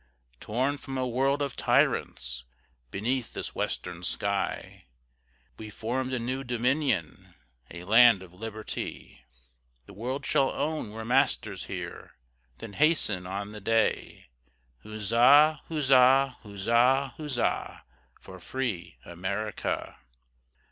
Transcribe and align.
Torn 0.39 0.79
from 0.79 0.97
a 0.97 1.07
world 1.07 1.43
of 1.43 1.55
tyrants, 1.55 2.43
Beneath 2.89 3.33
this 3.33 3.53
western 3.53 4.01
sky, 4.01 4.85
We 5.59 5.69
formed 5.69 6.11
a 6.11 6.17
new 6.17 6.43
dominion, 6.43 7.35
A 7.69 7.83
land 7.83 8.23
of 8.23 8.33
liberty: 8.33 9.23
The 9.85 9.93
world 9.93 10.25
shall 10.25 10.49
own 10.49 10.89
we're 10.89 11.05
masters 11.05 11.65
here; 11.65 12.15
Then 12.57 12.73
hasten 12.73 13.27
on 13.27 13.51
the 13.51 13.61
day: 13.61 14.29
Huzza, 14.83 15.61
huzza, 15.69 16.35
huzza, 16.41 17.13
huzza, 17.17 17.83
For 18.19 18.39
free 18.39 18.97
America. 19.05 19.99